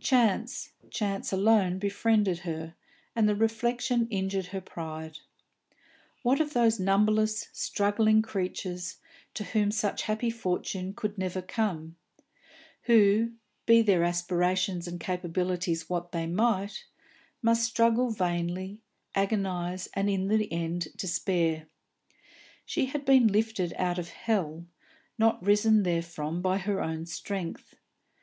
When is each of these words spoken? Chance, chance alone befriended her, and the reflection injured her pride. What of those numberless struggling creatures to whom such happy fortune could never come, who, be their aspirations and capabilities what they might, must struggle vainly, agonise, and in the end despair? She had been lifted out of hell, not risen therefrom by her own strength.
Chance, 0.00 0.72
chance 0.90 1.30
alone 1.30 1.78
befriended 1.78 2.38
her, 2.38 2.74
and 3.14 3.28
the 3.28 3.34
reflection 3.36 4.08
injured 4.08 4.46
her 4.46 4.62
pride. 4.62 5.18
What 6.22 6.40
of 6.40 6.54
those 6.54 6.80
numberless 6.80 7.50
struggling 7.52 8.22
creatures 8.22 8.96
to 9.34 9.44
whom 9.44 9.70
such 9.70 10.04
happy 10.04 10.30
fortune 10.30 10.94
could 10.94 11.18
never 11.18 11.42
come, 11.42 11.96
who, 12.84 13.32
be 13.66 13.82
their 13.82 14.04
aspirations 14.04 14.88
and 14.88 14.98
capabilities 14.98 15.90
what 15.90 16.12
they 16.12 16.24
might, 16.26 16.86
must 17.42 17.64
struggle 17.64 18.08
vainly, 18.08 18.80
agonise, 19.14 19.86
and 19.92 20.08
in 20.08 20.28
the 20.28 20.50
end 20.50 20.88
despair? 20.96 21.66
She 22.64 22.86
had 22.86 23.04
been 23.04 23.26
lifted 23.28 23.74
out 23.76 23.98
of 23.98 24.08
hell, 24.08 24.64
not 25.18 25.44
risen 25.44 25.82
therefrom 25.84 26.40
by 26.40 26.56
her 26.56 26.80
own 26.82 27.04
strength. 27.04 27.76